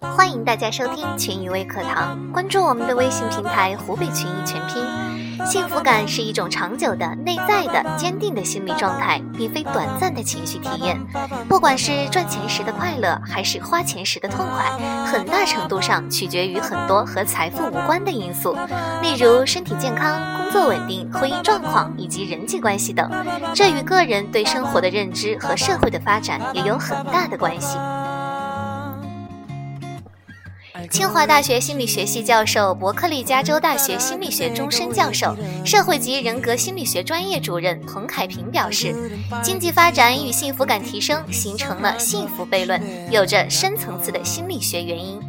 [0.00, 4.82] 欢迎大家收听群益微课堂，关注我们的微信平台“湖北群益全拼”。
[5.46, 10.98] 幸福感是一种长久的、内在的、坚定的心理状态，并非短暂的情绪体验。
[11.48, 14.70] 不管是赚钱时的快乐，还是花钱时的痛快，
[15.04, 18.56] 很大程度上取决于很多和财富无关的因素，
[19.02, 23.10] 例如身体健康、工作稳定、婚姻状况以及人际关系等。
[23.54, 27.76] 这与个人对生活的认知和社会的发展也有很大的关系。
[30.88, 38.94] 清华大学心理学系教授、伯克利加州大学心理学终身教授、社会及人格心理学专业主任彭凯平表示，
[39.42, 42.80] 经济发展与幸福感提升形成了幸福悖论，
[43.10, 45.20] 有着深层次的心理学原因。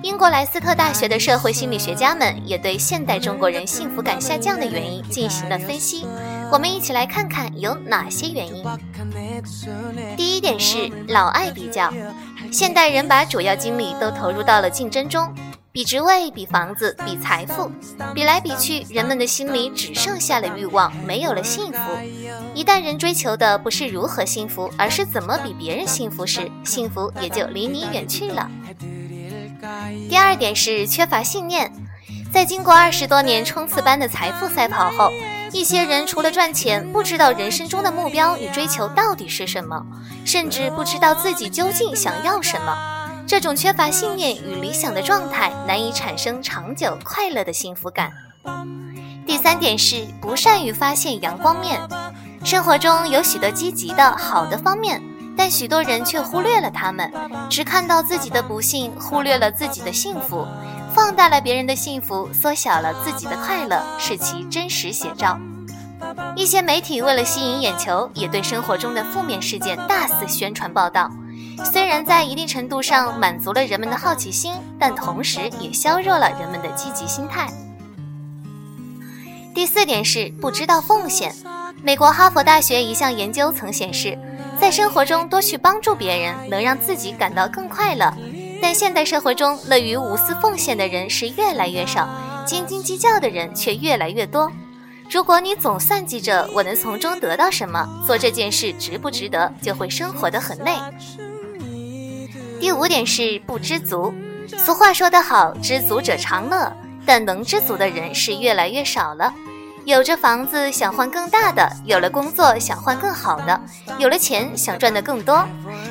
[0.00, 6.06] 英国莱斯特大学的社会心理学家们也对现代中国人幸福感下降的原因进行了分析。
[6.52, 8.64] 我们一起来看看有哪些原因。
[10.16, 11.92] 第一点是老爱比较。
[12.50, 15.32] 现代人把主要精力都投入到了竞争中，
[15.70, 17.70] 比职位、比房子、比财富，
[18.14, 21.78] 比来比去，人们的心里只剩下了欲望，没有了幸福。
[22.54, 28.50] 一旦人追求的不是如何幸福，而是怎么比别人幸福时，幸福也就离你远去了。
[30.08, 31.70] 第二点是缺乏信念，
[32.32, 35.10] 在经过二十多年冲刺般的财富赛跑后。
[35.52, 39.84] 一些人除了赚钱，不知道人生中的目标与追求到底是什么，
[40.24, 42.76] 甚至不知道自己究竟想要什么。
[43.26, 48.10] 这种缺乏信念与理想的状态，难以产生长久快乐的幸福感。
[49.26, 51.80] 第三点是不善于发现阳光面。
[52.44, 55.02] 生活中有许多积极的好的方面，
[55.36, 57.12] 但许多人却忽略了他们，
[57.50, 60.46] 只看到自己的不幸，忽略了自己的幸福。
[60.94, 65.38] 放大了别人的幸福，缩小了自己的快乐，是其真实写照。
[66.36, 71.10] 一些媒体为了吸引眼球，也对生活中的负面事件大肆宣传报道。
[71.64, 77.48] 虽然在一定程度上满足了人们的好奇心，但同时也削弱了人们的积极心态。
[79.54, 81.34] 第四点是不知道奉献。
[81.82, 84.16] 美国哈佛大学一项研究曾显示，
[84.60, 88.12] 在生活中多去帮助别人，能让自己感到更快乐。
[88.60, 92.08] 但现代社会中，乐于无私奉献的人是越来越少，
[92.44, 94.50] 斤斤计较的人却越来越多。
[95.10, 100.76] 如果你总算计着我能从中得到什么，做这件事值不值得，就会生活得很累。
[102.60, 104.12] 第五点是不知足。
[104.56, 106.70] 俗话说得好，知足者常乐，
[107.06, 109.32] 但能知足的人是越来越少了。
[109.88, 113.58] 有着房子想换更大的，有了工作想换更好的，
[113.96, 115.42] 有了钱想赚得更多，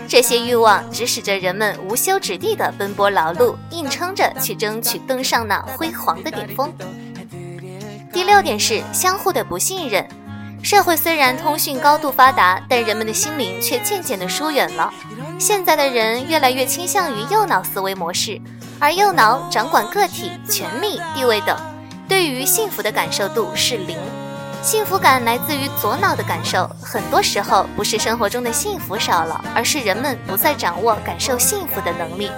[0.07, 6.71] 这些欲望指使着人们无休止地的奔波劳碌，硬撑着去争取登上那辉煌的顶峰。
[8.13, 10.07] 第六点是相互的不信任。
[10.61, 14.93] 社会虽然通讯高度发达，但人们的心灵却渐渐的疏远了。
[15.39, 18.39] 现在的人越来越倾向于右脑思维模式，
[18.79, 21.57] 而右脑掌管个体、权力、地位等。
[22.07, 23.97] 对于幸福的感受度是零，
[24.62, 26.69] 幸福感来自于左脑的感受。
[26.81, 32.31] 很多时候不是生活中的幸福少了，而是人们不再掌握感受幸福的能力。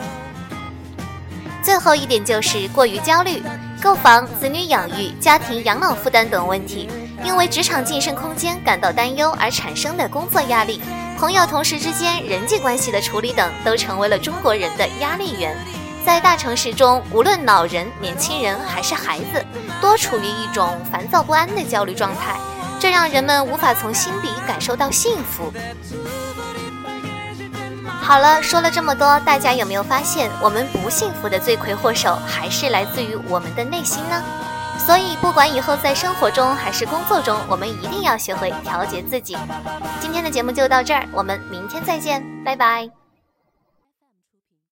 [1.61, 3.43] 最后一点就是过于焦虑，
[3.79, 6.89] 购房、子女养育、家庭养老负担等问题，
[7.23, 10.81] 因为职场晋升空间感到担忧而产生的工作压力，
[11.19, 15.55] 朋友、同事之间人际关系的处理等，都成为了中国人的压力源。
[16.05, 19.45] 在大城市中，无论老人、年轻人还是孩子，
[19.79, 22.37] 多处于一种烦躁不安的焦虑状态，
[22.79, 25.53] 这让人们无法从心底感受到幸福。
[28.01, 34.23] 好了，说了这么多，大家有没有发现，我们不幸福的罪魁祸首还是来自于我们的内心呢？
[34.79, 39.37] 所以，不管以后在生活中还是工作中，我们一定要学会调节自己。
[39.99, 42.98] 今天的节目就到这儿，我们明天再见，拜拜。